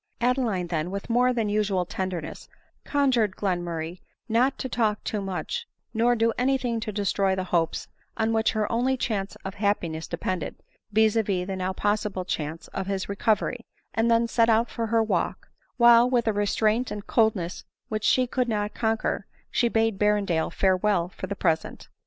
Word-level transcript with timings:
Adeline, 0.19 0.65
then, 0.65 0.89
with 0.89 1.11
more 1.11 1.31
than 1.31 1.47
usual 1.47 1.85
tenderness, 1.85 2.49
con 2.83 3.11
jured 3.11 3.35
Glenmurray 3.35 3.99
not 4.27 4.57
to 4.57 4.67
talk 4.67 5.03
too 5.03 5.21
much, 5.21 5.67
nor 5.93 6.15
do 6.15 6.33
any 6.39 6.57
thing 6.57 6.79
to 6.79 6.91
destroy 6.91 7.35
the 7.35 7.43
hopes 7.53 7.87
on 8.17 8.33
which 8.33 8.53
her 8.53 8.69
only 8.71 8.97
chance 8.97 9.35
of 9.45 9.53
hap 9.53 9.81
piness 9.81 10.09
depended, 10.09 10.55
viz. 10.91 11.13
the 11.13 11.45
now 11.55 11.71
possible 11.71 12.25
chance 12.25 12.67
of 12.69 12.87
his 12.87 13.07
recovery, 13.09 13.63
and 13.93 14.09
then 14.09 14.27
set 14.27 14.49
out 14.49 14.71
for 14.71 14.87
her 14.87 15.03
walk; 15.03 15.49
while, 15.77 16.09
with 16.09 16.25
a 16.25 16.33
restraint 16.33 16.89
and 16.89 17.05
coldness 17.05 17.63
which 17.89 18.03
she 18.03 18.25
could 18.25 18.49
not 18.49 18.73
conquer, 18.73 19.27
she 19.51 19.67
bade 19.69 19.99
Berrendale 19.99 20.51
farewell 20.51 21.09
for 21.09 21.27
the 21.27 21.35
present. 21.35 21.89